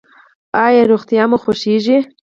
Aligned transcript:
ایا 0.65 0.83
روغتیا 0.91 1.23
مو 1.29 1.37
خوښیږي؟ 1.43 1.97